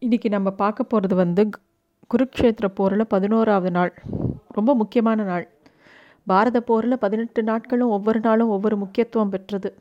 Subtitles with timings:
[0.00, 3.94] இன்றைக்கி நம்ம பார்க்க போகிறது வந்து கு- குருக்ஷேத்திர போரில் பதினோராவது நாள்.
[4.48, 5.48] ரொம்ப முக்கியமான நாள்.
[6.26, 9.74] பாரத போரில் பதினெட்டு நாட்களும் ஒவ்வொரு நாளும் ஒவ்வொரு முக்கியத்துவம் பெற்றது.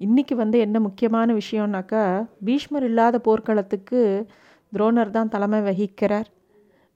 [0.00, 4.26] இன்றைக்கி வந்து என்ன முக்கியமான விஷயம்னாக்கா பீஷ்மர் இல்லாத போர்க்களத்துக்கு
[4.72, 6.24] துரோணர் தான் தலைமை வகிக்கிறார்.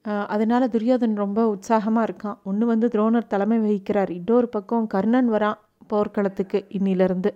[0.03, 2.37] அதனால் துரியோதன் ரொம்ப உற்சாகமாக இருக்கான்.
[2.43, 4.09] ஒன்று வந்து துரோணர் தலைமை வகிக்கிறார்.
[4.09, 7.29] இன்னொரு பக்கம் கர்ணன் வரான் போர்க்களத்துக்கு இன்னிலிருந்து.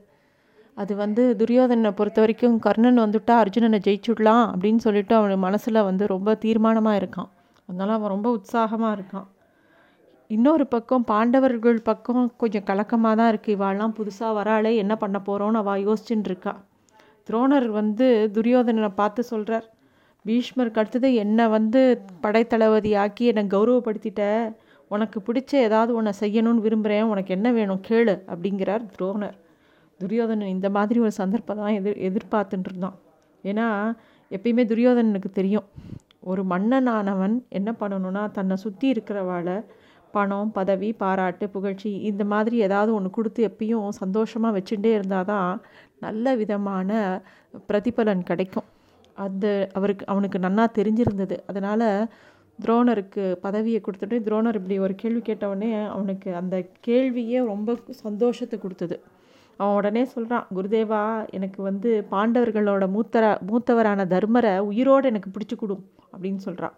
[0.78, 6.36] அது வந்து துரியோதனை பொறுத்த வரைக்கும் கர்ணன் வந்துட்டா அர்ஜுனனை ஜெயிச்சுடலாம் அப்படின்னு சொல்லிட்டு அவன் மனசில் வந்து ரொம்ப
[6.44, 7.30] தீர்மானமாக இருக்கான்.
[7.70, 9.28] அதனால் அவன் ரொம்ப உற்சாகமாக இருக்கான்.
[10.30, 15.84] இன்னொரு பக்கம் பாண்டவர்கள் பக்கம் கொஞ்சம் கலக்கமாக தான் இருக்குது இவாள்லாம் புதுசாக வராளே என்ன பண்ண போகிறோன்னு அவள்
[15.88, 16.54] யோசிச்சுட்டு இருக்கா.
[17.28, 19.68] துரோணர் வந்து துரியோதனனை பார்த்து சொல்கிறார்
[20.26, 21.82] பீஷ்மருக்கு அடுத்தது என்னை வந்து
[22.26, 24.24] படைத்தளபதி ஆக்கி என்னை கௌரவப்படுத்திட்ட
[24.92, 29.38] உனக்கு பிடிச்ச ஏதாவது உன்னை செய்யணும்னு விரும்புகிறேன் உனக்கு என்ன வேணும் கேளு அப்படிங்கிறார் துரோணர்.
[30.00, 32.98] துரியோதனன் இந்த மாதிரி ஒரு சந்தர்ப்பம் தான் எதிர் எதிர்பார்த்துட்டு இருந்தான்
[33.44, 33.68] ஏன்னா
[34.32, 35.68] எப்பயுமே துரியோதனனுக்கு தெரியும்.
[36.32, 39.56] ஒரு மன்னனானவன் என்ன பண்ணணும்னா தன்னை சுற்றி இருக்கிறவாளை
[40.14, 45.50] பணம் பதவி பாராட்டு புகழ்ச்சி இந்த மாதிரி ஏதாவது ஒன்று கொடுத்து எப்பயும் சந்தோஷமாக வச்சுட்டே இருந்தால் தான்
[46.06, 46.90] நல்ல விதமான
[47.70, 48.68] பிரதிபலன் கிடைக்கும்.
[49.18, 51.36] அது அவருக்கு அவனுக்கு நன்னா தெரிஞ்சிருந்தது.
[51.50, 51.88] அதனால்
[52.60, 56.56] துரோணருக்கு பதவியை கொடுத்துட்டு துரோணர் இப்படி ஒரு கேள்வி கேட்டவுடனே அவனுக்கு அந்த
[56.88, 58.98] கேள்வியே ரொம்ப சந்தோஷத்தை கொடுத்தது.
[59.58, 65.78] அவன் உடனே சொல்கிறான் குருதேவா எனக்கு வந்து பாண்டவர்களோட மூத்தர மூத்தவரான தர்மரை உயிரோடு எனக்கு பிடிச்சி கொடு
[66.14, 66.76] அப்படின்னு சொல்கிறான்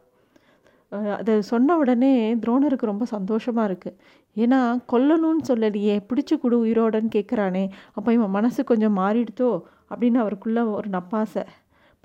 [1.18, 3.98] அதை சொன்ன உடனே துரோணருக்கு ரொம்ப சந்தோஷமாக இருக்குது
[4.36, 4.60] ஏன்னா
[4.94, 9.52] கொல்லணும்னு சொல்லலையே பிடிச்சி கொடு உயிரோடன்னு கேட்குறானே அப்போ இவன் மனசு கொஞ்சம் மாறிடுதோ?
[9.90, 11.44] அப்படின்னு அவருக்குள்ள ஒரு நப்பாசை.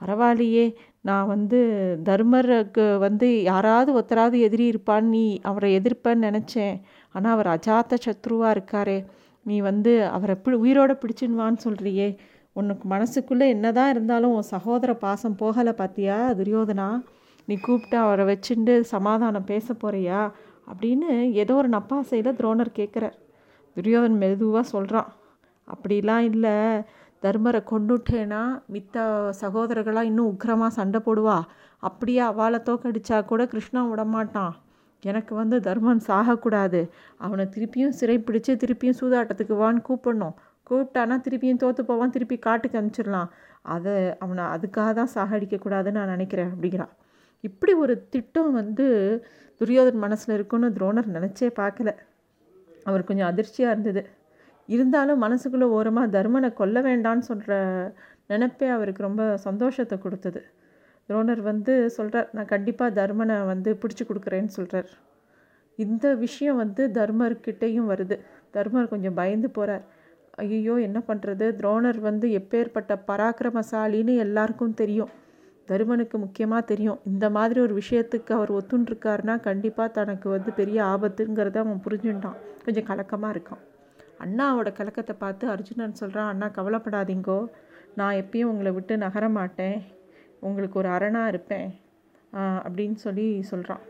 [0.03, 0.65] பரவாயில்லையே
[1.01, 1.59] நான் வந்து
[2.05, 6.77] தர்மருக்கு வந்து யாராவது ஒருத்தராவது எதிரி இருப்பான்னு நீ அவரை எதிர்ப்பேன்னு நினச்சேன்.
[7.15, 8.99] ஆனால் அவர் அஜாத்த சத்ருவாக இருக்காரே
[9.47, 12.17] நீ வந்து அவரை பி உயிரோட பிடிச்சின்வான்னு சொல்கிறியே
[12.53, 16.89] உனக்கு மனசுக்குள்ளே என்னதான் இருந்தாலும் உன் சகோதர பாசம் போகலை பார்த்தியா துரியோதனா?
[17.47, 20.21] நீ கூப்பிட்டு அவரை வச்சுட்டு சமாதானம் பேச போகிறியா
[20.71, 23.17] அப்படின்னு ஏதோ ஒரு நப்பாசையில் துரோணர் கேட்குறார்
[23.77, 25.11] துரியோதன் மெதுவாக சொல்கிறான்
[25.69, 26.57] அப்படிலாம் இல்லை.
[27.23, 28.97] தர்மரை கொண்டுட்டேனா மித்த
[29.41, 31.39] சகோதரர்களாக இன்னும் உக்கிரமாக சண்டை போடுவா.
[31.79, 34.53] அப்படியே அவளை தோக்கடிச்சா கூட கிருஷ்ணா விடமாட்டான்.
[35.03, 36.81] எனக்கு வந்து தர்மன் சாகக்கூடாது.
[37.17, 40.35] அவனை திருப்பியும் சிறை பிடிச்சி திருப்பியும் சூதாட்டத்துக்கு வான்னு கூப்பிடணும்.
[40.67, 43.31] கூப்பிட்டானா திருப்பியும் தோற்று போவான் திருப்பி காட்டுக்கு அனுப்பிச்சிடலாம்.
[43.75, 46.93] அதை அவனை அதுக்காக தான் சாகடிக்கக்கூடாதுன்னு நான் நினைக்கிறேன் அப்படிங்கிறான்
[47.45, 48.87] இப்படி ஒரு திட்டம் வந்து
[49.61, 51.91] துரியோதன் மனசில் இருக்குன்னு துரோணர் நினச்சே பார்க்கல.
[52.85, 54.03] அவர் கொஞ்சம் அதிர்ச்சியாக இருந்தது.
[54.69, 57.55] இருந்தாலும் மனசுக்குள்ளே ஓரமாக தர்மனை கொல்ல வேண்டான்னு சொல்கிற
[58.27, 60.41] நினப்பே அவருக்கு ரொம்ப சந்தோஷத்தை கொடுத்தது.
[61.11, 64.91] துரோணர் வந்து சொல்கிறார் நான் கண்டிப்பாக தர்மனை வந்து பிடிச்சி கொடுக்குறேன்னு சொல்கிறார்
[65.79, 68.17] இந்த விஷயம் வந்து தர்மர்கிட்டையும் வருது.
[68.57, 69.85] தர்மர் கொஞ்சம் பயந்து போகிறார்
[70.43, 75.11] ஐயோ என்ன பண்ணுறது துரோணர் வந்து எப்பேற்பட்ட பராக்கிரமசாலின்னு எல்லாருக்கும் தெரியும்.
[75.69, 77.01] தருமனுக்கு முக்கியமாக தெரியும்.
[77.11, 83.35] இந்த மாதிரி ஒரு விஷயத்துக்கு அவர் ஒத்துண்டிருக்காருனா கண்டிப்பாக தனக்கு வந்து பெரிய ஆபத்துங்கிறத அவன் புரிஞ்சுட்டான் கொஞ்சம் கலக்கமாக
[83.35, 83.63] இருக்கான்.
[84.25, 87.39] அண்ணாவோட கலக்கத்தை பார்த்து அர்ஜுனன் சொல்கிறான் அண்ணா கவலைப்படாதீங்கோ.
[87.95, 89.79] நான் எப்பயும் உங்களை விட்டு நகர மாட்டேன்.
[90.49, 91.69] உங்களுக்கு ஒரு அரணாக இருப்பேன்
[92.65, 93.85] அப்படின்னு சொல்லி சொல்கிறான்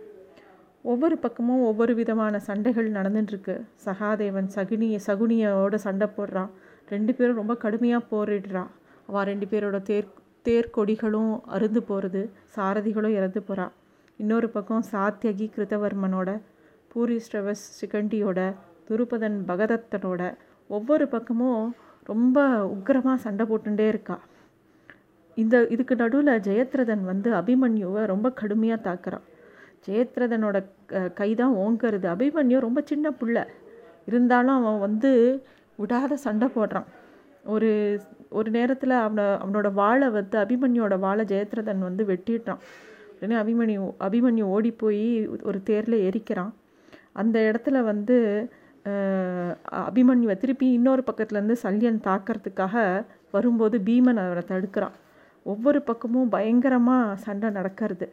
[0.91, 3.55] ஒவ்வொரு பக்கமும் ஒவ்வொரு விதமான சண்டைகள் நடந்துட்டுருக்கு.
[3.87, 6.51] சகாதேவன் சகுனியை சகுனியோட சண்டை போடுறான்.
[6.89, 8.71] ரெண்டு பேரும் ரொம்ப கடுமையாக போரிடுறான்
[9.09, 10.09] அவள் ரெண்டு பேரோட தேர்
[10.49, 12.23] தேர்கொடிகளும் அருந்து போகிறது
[12.57, 13.67] சாரதிகளும் இறந்து போகிறா
[14.21, 16.31] இன்னொரு பக்கம் சாத்தியகி கிருதவர்மனோட
[16.93, 18.41] பூரிஸ்ரவஸ் சிகண்டியோட
[18.89, 20.23] துருபதன் பகதத்தனோட
[20.71, 21.65] ஒவ்வொரு பக்கமும்
[22.03, 22.39] ரொம்ப
[22.75, 24.17] உக்கிரமாக சண்டை போட்டுகிட்டே இருக்கா.
[25.35, 29.21] இந்த இதுக்கு நடுவில் ஜெயத்ரதன் வந்து அபிமன்யுவை ரொம்ப கடுமையாக தாக்குறான்.
[29.89, 33.43] ஜெயத்ரதனோட க- கைதான் ஓங்கருது அபிமன்யு ரொம்ப சின்ன பிள்ளை.
[34.07, 35.43] இருந்தாலும் அவன் வந்து
[35.79, 36.85] விடாத சண்டை போடுறான்.
[37.45, 42.57] ஒரு ஒரு நேரத்தில் அவனை அவனோட வாழை வந்து அபிமன்யோட வாழை ஜெயத்ரதன் வந்து வெட்டிடுறான்.
[43.21, 46.53] உடனே அபிமன்யு அபிமன்யு ஓடி போய் ஒரு தேரில் எரிக்கிறான்
[47.13, 48.49] அந்த இடத்துல வந்து
[49.73, 54.91] அபிமன்யுவை திருப்பி இன்னொரு பக்கத்துலேருந்து சல்யன் தாக்கிறதுக்காக வரும்போது பீமன் அவரை தடுக்கிறான்.
[55.53, 58.07] ஒவ்வொரு பக்கமும் பயங்கரமாக சண்டை நடக்கிறது.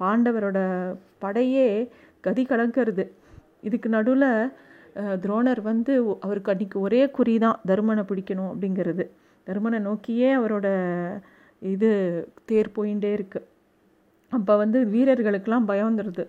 [0.00, 0.58] பாண்டவரோட
[1.24, 1.68] படையே
[2.26, 3.04] கதி கலங்கிறது.
[3.66, 4.30] இதுக்கு நடுவில்
[5.22, 5.92] துரோணர் வந்து
[6.26, 9.04] அவருக்கு அன்றைக்கி ஒரே குறி தான் தருமனை பிடிக்கணும் அப்படிங்கிறது.
[9.46, 10.66] தருமனை நோக்கியே அவரோட
[11.62, 11.90] இது
[12.50, 13.46] தேர் போயிட்டே இருக்குது
[14.32, 16.24] அப்போ வந்து வீரர்களுக்கெல்லாம் பயம் வந்துடுது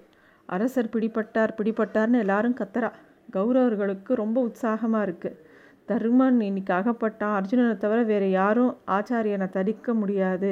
[0.49, 2.89] அரசர் பிடிபட்டார் பிடிபட்டார்னு எல்லாரும் கத்துறா.
[3.35, 5.39] கௌரவர்களுக்கு ரொம்ப உற்சாகமாக இருக்குது
[5.87, 10.51] தருமன் இன்னைக்கு அகப்பட்டான் அர்ஜுனனை தவிர வேறு யாரும் ஆச்சாரியனை தடிக்க முடியாது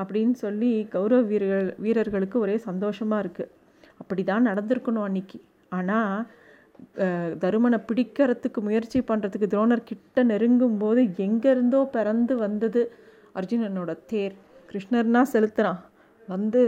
[0.00, 3.52] அப்படின்னு சொல்லி கௌரவ வீரர்கள் வீரர்களுக்கு ஒரே சந்தோஷமாக இருக்குது
[4.00, 5.38] அப்படி தான் நடந்திருக்கணும் அன்னைக்கு.
[5.72, 6.16] ஆனால்
[7.42, 12.82] தருமனை பிடிக்கிறதுக்கு முயற்சி பண்ணுறதுக்கு துரோணர் கிட்ட நெருங்கும் போது எங்கேருந்தோ பிறந்து வந்தது
[13.40, 14.34] அர்ஜுனனோட தேர்.
[14.70, 15.80] கிருஷ்ணர்னா செலுத்துகிறான்
[16.28, 16.62] வந்து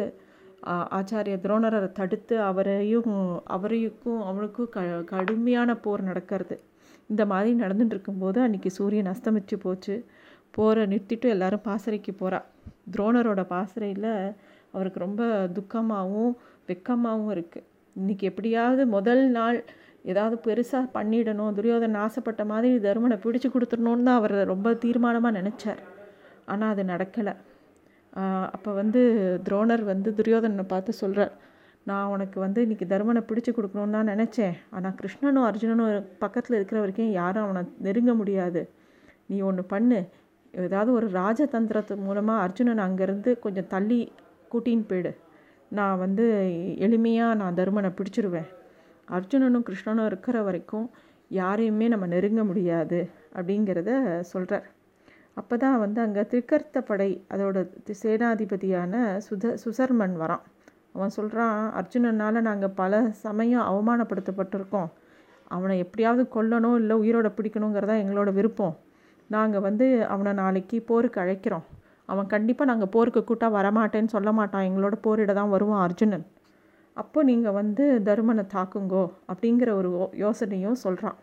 [0.99, 3.13] ஆச்சாரிய துரோணரை தடுத்து அவரையும்
[3.57, 4.81] அவரையுக்கும் அவனுக்கும் க
[5.13, 6.57] கடுமையான போர் நடக்கிறது.
[7.11, 9.95] இந்த மாதிரி நடந்துட்டு இருக்கும்போது அன்றைக்கி சூரியன் அஸ்தமிச்சு போச்சு.
[10.57, 12.39] போகிற நிறுத்திட்டு எல்லாரும் பாசறைக்கு போகிறா
[12.95, 14.13] துரோணரோட பாசறையில்
[14.75, 15.23] அவருக்கு ரொம்ப
[15.57, 16.33] துக்கமாகவும்
[16.69, 17.67] வெக்கமாகவும் இருக்குது
[17.97, 19.59] இன்றைக்கி எப்படியாவது முதல் நாள்
[20.13, 25.81] ஏதாவது பெருசாக பண்ணிடணும் துரியோதன் ஆசைப்பட்ட மாதிரி தருமனை பிடிச்சி கொடுத்துடணும்னு தான் அவர் ரொம்ப தீர்மானமாக நினச்சார்.
[26.53, 27.35] ஆனால் அது நடக்கலை.
[28.57, 29.01] அப்போ வந்து
[29.47, 31.33] துரோணர் வந்து துரியோதனை பார்த்து சொல்கிறார்
[31.89, 34.55] நான் உனக்கு வந்து இன்றைக்கி தருமனை பிடிச்சி கொடுக்கணுன்னு தான் நினச்சேன்.
[34.77, 38.63] ஆனால் கிருஷ்ணனும் அர்ஜுனனும் பக்கத்தில் இருக்கிற வரைக்கும் யாரும் அவனை நெருங்க முடியாது.
[39.31, 39.99] நீ ஒன்று பண்ணு.
[40.55, 44.01] ஏதாவது ஒரு ராஜதந்திரத்து மூலமாக அர்ஜுனன் அங்கேருந்து கொஞ்சம் தள்ளி
[44.53, 45.13] கூட்டின்னு போயிடு.
[45.73, 46.25] நான் வந்து
[46.87, 48.49] எளிமையாக நான் தருமனை பிடிச்சிருவேன்.
[49.09, 50.87] அர்ஜுனனும் கிருஷ்ணனும் இருக்கிற வரைக்கும்
[51.41, 52.99] யாரையுமே நம்ம நெருங்க முடியாது
[53.37, 53.93] அப்படிங்கிறத
[54.33, 54.67] சொல்கிறார்
[55.41, 57.57] அப்போ தான் வந்து அங்கே திருக்கர்த்த படை அதோட
[58.03, 58.95] சேனாதிபதியான
[59.27, 60.45] சுத சுசர்மன் வரான்.
[60.97, 64.89] அவன் சொல்கிறான் அர்ஜுனனால் நாங்கள் பல சமயம் அவமானப்படுத்தப்பட்டிருக்கோம்.
[65.55, 68.75] அவனை எப்படியாவது கொல்லணும் இல்லை உயிரோட பிடிக்கணுங்கிறதா எங்களோட விருப்பம்.
[69.31, 71.67] நாங்கள் வந்து அவனை நாளைக்கு போருக்கு அழைக்கிறோம்.
[72.13, 74.67] அவன் கண்டிப்பாக நாங்கள் போருக்கு கூட்டாக வரமாட்டேன்னு சொல்ல மாட்டான்.
[74.69, 76.27] எங்களோட போரிட தான் வருவான் அர்ஜுனன்.
[76.97, 79.91] அப்போ நீங்கள் வந்து தருமனை தாக்குங்கோ அப்படிங்கிற ஒரு
[80.25, 81.19] யோசனையும் சொல்கிறான்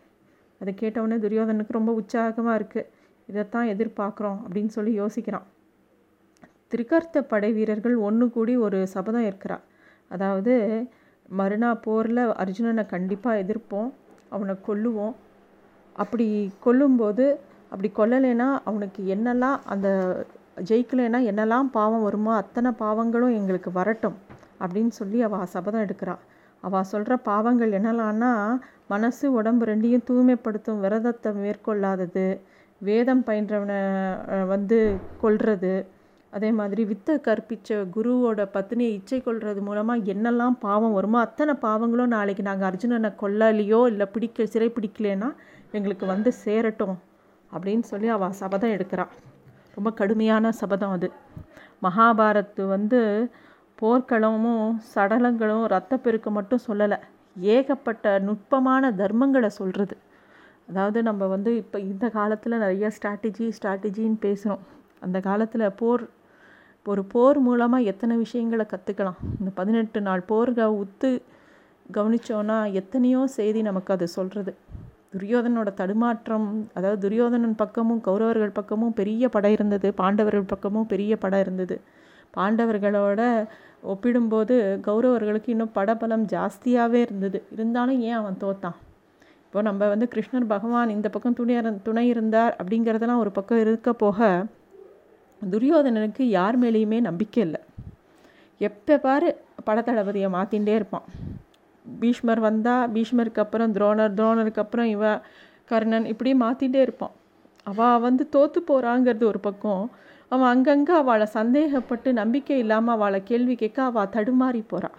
[0.60, 2.90] அதை கேட்டவுடனே துரியோதனுக்கு ரொம்ப உற்சாகமாக இருக்குது
[3.28, 5.46] இதைத்தான் எதிர்பார்க்குறோம் அப்படின்னு சொல்லி யோசிக்கிறான்.
[6.74, 9.58] திரிகர்த்த படை வீரர்கள் ஒன்று கூடி ஒரு சபதம் இருக்கிறா
[10.10, 10.54] அதாவது
[11.30, 13.90] மறுநா போரில் அர்ஜுனனை கண்டிப்பாக எதிர்ப்போம்
[14.30, 15.14] அவனை கொல்லுவோம்.
[15.96, 17.38] அப்படி கொல்லும்போது
[17.70, 19.88] அப்படி கொல்லலைன்னா அவனுக்கு என்னெல்லாம் அந்த
[20.64, 24.16] ஜெயிக்கலைன்னா என்னெல்லாம் பாவம் வருமோ அத்தனை பாவங்களும் எங்களுக்கு வரட்டும்
[24.60, 26.22] அப்படின்னு சொல்லி அவள் சபதம் எடுக்கிறாள்
[26.60, 32.40] அவள் சொல்கிற பாவங்கள் என்னெல்லாம்னா மனசு உடம்பு ரெண்டையும் தூய்மைப்படுத்தும் விரதத்தை மேற்கொள்ளாதது
[32.80, 33.80] வேதம் பயின்றவனை
[34.46, 35.74] வந்து கொள்வது
[36.34, 42.42] அதே மாதிரி வித்தை கற்பித்த குருவோட பத்தினியை இச்சை கொள்வது மூலமாக என்னெல்லாம் பாவம் வருமோ அத்தனை பாவங்களும் நாளைக்கு
[42.42, 45.28] நாங்கள் அர்ஜுனனை கொல்லலையோ இல்லை பிடிக்க சிறை பிடிக்கலன்னா
[45.72, 46.96] எங்களுக்கு வந்து சேரட்டும்
[47.50, 49.12] அப்படின்னு சொல்லி அவள் சபதம் எடுக்கிறாள்
[49.76, 51.08] ரொம்ப கடுமையான சபதம் அது.
[51.82, 53.00] மகாபாரத்து வந்து
[53.78, 56.98] போர்க்களமும் சடலங்களும் ரத்தப்பெருக்கு மட்டும் சொல்லலை.
[57.52, 59.96] ஏகப்பட்ட நுட்பமான தர்மங்களை சொல்கிறது
[60.68, 64.62] அதாவது நம்ம வந்து இப்போ இந்த காலத்தில் நிறைய ஸ்ட்ராட்டஜி ஸ்ட்ராட்டஜின்னு பேசுகிறோம்
[65.02, 66.04] அந்த காலத்தில் போர்
[66.86, 71.10] ஒரு போர் மூலமாக எத்தனை விஷயங்களை கற்றுக்கலாம் இந்த பதினெட்டு நாள் போர்க உத்து
[71.92, 74.52] கவனித்தோன்னா எத்தனையோ செய்தி நமக்கு அது சொல்கிறது
[75.12, 79.88] துரியோதனோட தடுமாற்றம் அதாவது துரியோதனன் பக்கமும் கௌரவர்கள் பக்கமும் பெரிய படம் இருந்தது.
[79.92, 81.76] பாண்டவர்கள் பக்கமும் பெரிய படம் இருந்தது.
[82.36, 83.20] பாண்டவர்களோட
[83.82, 84.54] ஒப்பிடும்போது
[84.86, 87.40] கௌரவர்களுக்கு இன்னும் படபலம் ஜாஸ்தியாகவே இருந்தது.
[87.50, 88.76] இருந்தாலும் ஏன் அவன் தோத்தான்?
[89.44, 94.18] இப்போ நம்ம வந்து கிருஷ்ணர் பகவான் இந்த பக்கம் துணை துணை இருந்தார் அப்படிங்கிறதெல்லாம் ஒரு பக்கம் இருக்க போக
[95.52, 97.60] துரியோதனனுக்கு யார் மேலேயுமே நம்பிக்கை இல்லை.
[98.60, 99.28] எப்போ பாரு
[99.68, 101.06] படத்தளபதியை மாற்றிகிட்டே இருப்பான்.
[101.84, 105.04] பீஷ்மர் வந்தால் பீஷ்மருக்கு அப்புறம் துரோணர் துரோணருக்கு அப்புறம் இவ
[105.70, 107.14] கர்ணன் இப்படி மாற்றிகிட்டே இருப்பான்.
[107.66, 109.84] அவள் வந்து தோற்று போகிறாங்கிறது ஒரு பக்கம்.
[110.32, 114.98] அவன் அங்கங்கே அவளை சந்தேகப்பட்டு நம்பிக்கை இல்லாமல் அவளை கேள்வி கேட்க அவள் தடுமாறி போகிறாள்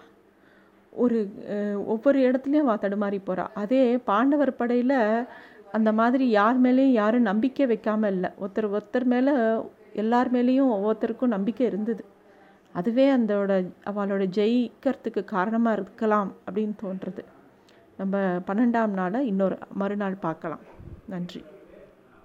[0.92, 1.18] ஒரு
[1.94, 4.98] ஒவ்வொரு இடத்துலையும் அவள் தடுமாறி போகிறாள் அதே பாண்டவர் படையில்
[5.76, 8.30] அந்த மாதிரி யார் மேலேயும் யாரும் நம்பிக்கை வைக்காமல் இல்லை.
[8.42, 9.32] ஒருத்தர் ஒருத்தர் மேலே
[10.02, 12.04] எல்லார் மேலேயும் ஒவ்வொருத்தருக்கும் நம்பிக்கை இருந்தது.
[12.74, 13.52] அதுவே அந்தோட
[13.90, 17.22] அவளோட ஜெயிக்கிறதுக்கு காரணமாக இருக்கலாம் அப்படின்னு தோன்றுறது
[17.96, 18.18] நம்ம
[18.48, 20.64] பன்னெண்டாம் நாளை இன்னொரு மறுநாள் பார்க்கலாம்.
[21.08, 21.40] நன்றி.